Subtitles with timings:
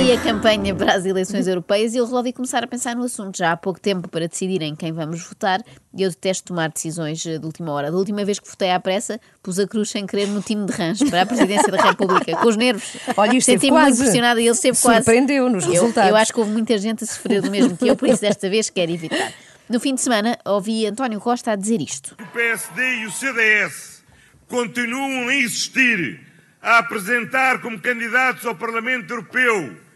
[0.00, 3.36] aí a campanha para as eleições europeias e eu resolvi começar a pensar no assunto.
[3.36, 5.60] Já há pouco tempo para decidirem quem vamos votar
[5.94, 7.90] e eu detesto tomar decisões eh, de última hora.
[7.90, 10.72] Da última vez que votei à pressa, pus a cruz sem querer no time de
[10.72, 12.96] Rãs para a presidência da República, com os nervos.
[13.14, 15.04] Olha, isto Senti-me muito impressionada e ele esteve quase.
[15.04, 16.10] Surpreendeu-nos Eu, resultados.
[16.10, 18.48] eu acho que houve muita gente a sofrer do mesmo que eu, por isso desta
[18.48, 19.32] vez quero evitar.
[19.68, 22.16] No fim de semana, ouvi António Costa a dizer isto.
[22.18, 24.02] O PSD e o CDS
[24.48, 26.20] continuam a insistir
[26.62, 29.89] a apresentar como candidatos ao Parlamento Europeu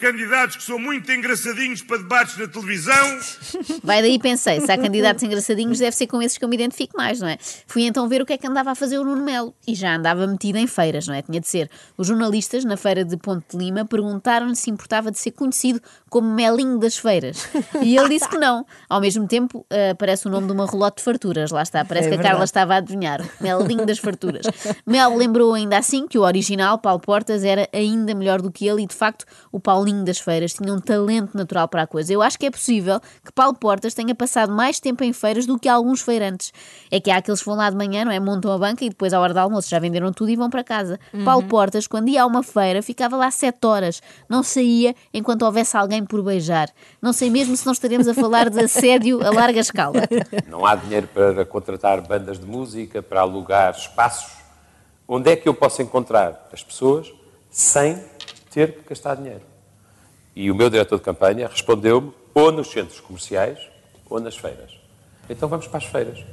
[0.00, 3.18] candidatos que são muito engraçadinhos para debates na televisão.
[3.82, 6.96] Vai daí pensei, se há candidatos engraçadinhos, deve ser com esses que eu me identifico
[6.96, 7.36] mais, não é?
[7.66, 9.96] Fui então ver o que é que andava a fazer o Nuno Melo e já
[9.96, 11.22] andava metido em feiras, não é?
[11.22, 11.70] Tinha de ser.
[11.96, 16.28] Os jornalistas, na feira de Ponte de Lima, perguntaram-lhe se importava de ser conhecido como
[16.34, 17.46] Melinho das Feiras.
[17.82, 18.64] E ele disse que não.
[18.88, 21.84] Ao mesmo tempo, eh, parece o nome de uma relote de farturas, lá está.
[21.84, 22.32] Parece É que a verdade.
[22.32, 23.20] Carla estava a adivinhar.
[23.40, 24.46] Melinho das farturas.
[24.86, 28.82] Mel lembrou ainda assim que o original, Paulo Portas, era ainda melhor do que ele
[28.82, 32.12] e, de facto, o Paulinho das Feiras tinha um talento natural para a coisa.
[32.12, 35.58] Eu acho que é possível que Paulo Portas tenha passado mais tempo em feiras do
[35.58, 36.52] que alguns feirantes.
[36.90, 38.20] É que há aqueles que vão lá de manhã, não é?
[38.20, 40.64] Montam a banca e depois, à hora do almoço, já venderam tudo e vão para
[40.64, 40.98] casa.
[41.24, 44.02] Paulo Portas, quando ia a uma feira, ficava lá sete horas.
[44.28, 46.70] Não saía enquanto houvesse alguém por beijar.
[47.02, 50.02] Não sei mesmo se não estaremos a falar de assédio a larga escala.
[50.48, 54.32] Não há dinheiro para contratar bandas de música, para alugar espaços.
[55.06, 57.12] Onde é que eu posso encontrar as pessoas
[57.50, 58.00] sem
[58.50, 59.49] ter que gastar dinheiro?
[60.34, 63.58] E o meu diretor de campanha respondeu-me ou nos centros comerciais
[64.08, 64.78] ou nas feiras.
[65.28, 66.24] Então vamos para as feiras.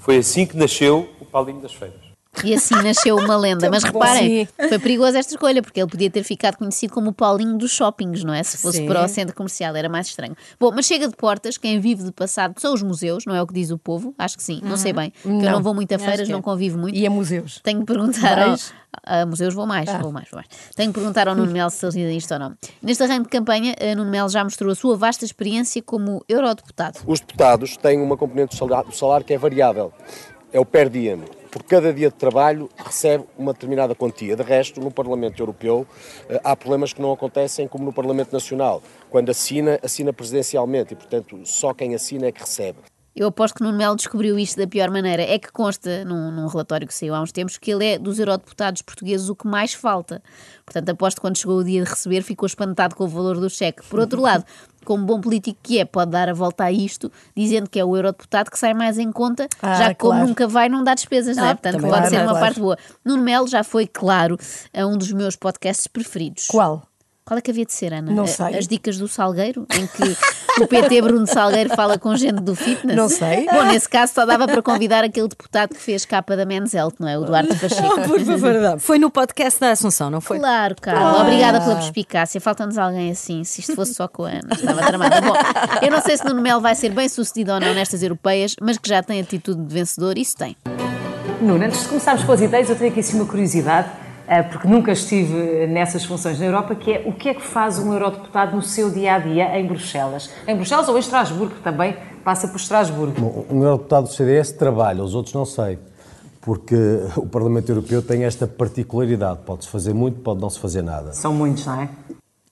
[0.00, 2.05] Foi assim que nasceu o Paulinho das Feiras.
[2.44, 3.70] E assim nasceu uma lenda.
[3.70, 7.56] Mas reparem, foi perigosa esta escolha, porque ele podia ter ficado conhecido como o Paulinho
[7.56, 8.42] dos shoppings, não é?
[8.42, 8.86] Se fosse Sim.
[8.86, 10.36] para o centro comercial, era mais estranho.
[10.58, 13.46] Bom, mas chega de portas, quem vive de passado são os museus, não é o
[13.46, 14.14] que diz o povo?
[14.18, 15.12] Acho que sim, não sei bem.
[15.22, 15.52] Porque eu Não.
[15.52, 16.32] não vou muito a feiras, é.
[16.32, 16.96] não convivo muito.
[16.96, 17.60] E a museus?
[17.62, 18.56] Tenho que perguntar ao,
[19.04, 20.46] a museus, vou mais, vou mais, vou mais.
[20.74, 22.54] Tenho que perguntar ao Nuno Melo se ele diz isto ou não.
[22.82, 26.98] Neste arranque de campanha, a Nuno Melo já mostrou a sua vasta experiência como eurodeputado.
[27.06, 29.92] Os deputados têm uma componente do salário, do salário que é variável,
[30.52, 31.22] é o per diem.
[31.56, 34.36] Por cada dia de trabalho recebe uma determinada quantia.
[34.36, 35.86] De resto, no Parlamento Europeu
[36.28, 38.82] eh, há problemas que não acontecem como no Parlamento Nacional.
[39.08, 42.76] Quando assina, assina presidencialmente e, portanto, só quem assina é que recebe.
[43.16, 45.22] Eu aposto que Nuno Melo descobriu isto da pior maneira.
[45.22, 48.18] É que consta num, num relatório que saiu há uns tempos que ele é dos
[48.18, 50.22] eurodeputados portugueses o que mais falta.
[50.66, 53.48] Portanto, aposto que quando chegou o dia de receber ficou espantado com o valor do
[53.48, 53.82] cheque.
[53.88, 54.44] Por outro lado,
[54.84, 57.96] como bom político que é, pode dar a volta a isto, dizendo que é o
[57.96, 60.28] eurodeputado que sai mais em conta, Ah, já que como claro.
[60.28, 61.50] nunca vai, não dá despesas, não é?
[61.52, 62.40] Ah, Portanto, pode ser uma verdade.
[62.40, 62.76] parte boa.
[63.02, 64.36] Nuno Melo já foi, claro,
[64.74, 66.48] um dos meus podcasts preferidos.
[66.48, 66.86] Qual?
[67.26, 68.12] Qual é que havia de ser, Ana?
[68.12, 68.56] Não A- sei.
[68.56, 72.96] As dicas do Salgueiro, em que o PT Bruno Salgueiro fala com gente do fitness?
[72.96, 73.46] Não sei.
[73.46, 76.92] Bom, nesse caso só dava para convidar aquele deputado que fez capa da Men's Health,
[77.00, 77.18] não é?
[77.18, 78.00] O Duarte Pacheco.
[78.06, 78.78] Por favor.
[78.78, 80.38] Foi no podcast da Assunção, não foi?
[80.38, 81.22] Claro, Carla.
[81.22, 82.40] Obrigada pela perspicácia.
[82.40, 83.42] Falta-nos alguém assim.
[83.42, 85.20] Se isto fosse só com a Ana, estava tramada.
[85.20, 85.34] Bom,
[85.82, 88.78] eu não sei se Nuno Melo vai ser bem sucedido ou não nestas europeias, mas
[88.78, 90.56] que já tem atitude de vencedor, isso tem.
[91.42, 94.05] Nuno, antes de começarmos com as ideias, eu tenho aqui assim uma curiosidade, eh,
[94.50, 97.92] porque nunca estive nessas funções na Europa, que é o que é que faz um
[97.92, 100.30] eurodeputado no seu dia-a-dia em Bruxelas?
[100.46, 103.20] Em Bruxelas ou em Estrasburgo, que também passa por Estrasburgo.
[103.20, 105.78] Bom, um eurodeputado do CDS trabalha, os outros não sei.
[106.40, 106.76] Porque
[107.16, 109.40] o Parlamento Europeu tem esta particularidade.
[109.44, 111.12] Pode-se fazer muito, pode não se fazer nada.
[111.12, 111.88] São muitos, não é?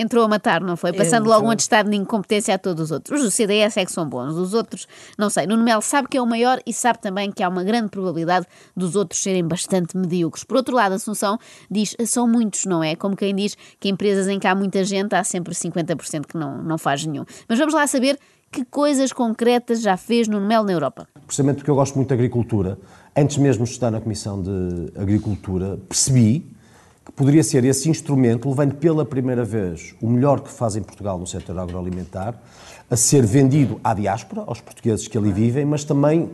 [0.00, 0.94] Entrou a matar, não foi?
[0.94, 3.20] Passando logo um atestado de incompetência a todos os outros.
[3.20, 4.88] Os do CDS é que são bons, os outros,
[5.18, 5.46] não sei.
[5.46, 8.46] Nuno Melo sabe que é o maior e sabe também que há uma grande probabilidade
[8.74, 10.42] dos outros serem bastante medíocres.
[10.42, 11.38] Por outro lado, Assunção
[11.70, 12.96] diz, são muitos, não é?
[12.96, 16.62] Como quem diz que empresas em que há muita gente há sempre 50% que não,
[16.62, 17.26] não faz nenhum.
[17.46, 18.18] Mas vamos lá saber
[18.50, 21.06] que coisas concretas já fez Nuno Melo na Europa.
[21.26, 22.78] Precisamente porque eu gosto muito de agricultura,
[23.14, 26.58] antes mesmo de estar na Comissão de Agricultura, percebi
[27.04, 31.18] que poderia ser esse instrumento, levando pela primeira vez o melhor que faz em Portugal
[31.18, 32.40] no setor agroalimentar,
[32.88, 36.30] a ser vendido à diáspora, aos portugueses que ali vivem, mas também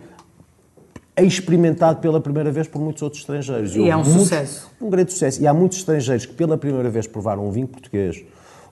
[1.14, 3.74] é experimentado pela primeira vez por muitos outros estrangeiros.
[3.74, 4.70] E é um sucesso.
[4.80, 5.40] Um grande sucesso.
[5.40, 8.22] E há muitos estrangeiros que pela primeira vez provaram um vinho português,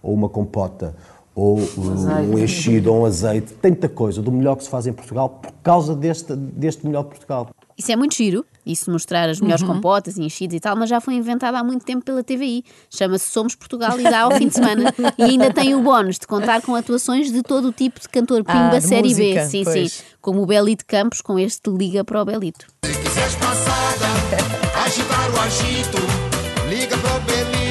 [0.03, 0.95] ou uma compota,
[1.35, 5.29] ou um enchido, ou um azeite, tanta coisa do melhor que se faz em Portugal
[5.29, 7.49] por causa deste, deste melhor de Portugal.
[7.77, 11.01] Isso é muito giro, isso mostrar as melhores compotas e enchidos e tal, mas já
[11.01, 12.65] foi inventado há muito tempo pela TVI.
[12.89, 14.95] Chama-se Somos Portugal e dá ao fim de semana.
[15.19, 18.45] E ainda tem o bónus de contar com atuações de todo o tipo de cantor
[18.45, 19.25] Pimba Ah, de Série B.
[19.25, 19.93] música, Sim, pois.
[19.93, 20.03] sim.
[20.21, 22.67] Como o Belito Campos com este Liga para o Belito.
[22.83, 24.07] quiseres passada,
[24.85, 25.99] agitar o agito,
[26.69, 27.64] liga pro Belito,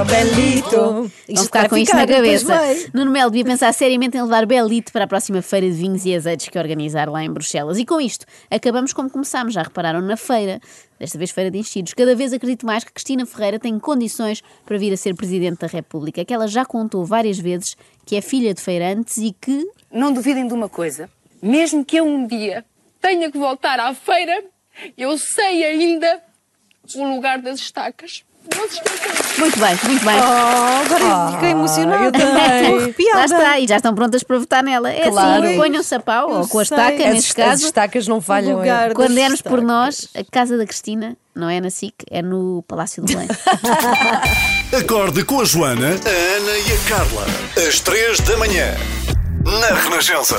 [0.00, 1.12] liga pro Belito, Belito.
[1.28, 2.60] Isto ficar com isto na cabeça.
[2.94, 6.14] Nuno Melo devia pensar seriamente em levar Belite para a próxima feira de vinhos e
[6.14, 7.78] azeites que organizar lá em Bruxelas.
[7.78, 9.54] E com isto, acabamos como começámos.
[9.54, 10.60] Já repararam na feira,
[10.98, 11.94] desta vez feira de enchidos.
[11.94, 15.66] Cada vez acredito mais que Cristina Ferreira tem condições para vir a ser Presidente da
[15.66, 16.24] República.
[16.24, 17.76] Que ela já contou várias vezes
[18.06, 21.08] que é filha de feirantes e que Não duvidem de uma coisa.
[21.42, 22.64] Mesmo que eu um dia
[23.00, 24.44] tenha que voltar à feira,
[24.96, 26.22] eu sei ainda
[26.96, 28.24] o lugar das estacas.
[29.38, 30.16] Muito bem, muito bem.
[30.18, 32.06] Oh, agora fiquei emocionada.
[32.18, 32.30] Estou
[32.60, 33.18] Estou arrepiada.
[33.18, 34.90] Lá está, e já estão prontas para votar nela.
[34.92, 35.44] É Claro.
[35.44, 37.64] assim, ponham-se a pau, Eu ou com a estaca, As neste est- as caso.
[37.66, 38.54] estacas não falham, é.
[38.60, 42.62] lugar Quando dermos por nós, a casa da Cristina, não é na SIC, é no
[42.68, 43.28] Palácio do Belém.
[44.78, 47.26] Acorde com a Joana, a Ana e a Carla.
[47.66, 48.74] Às três da manhã.
[49.44, 50.36] Na Renascença.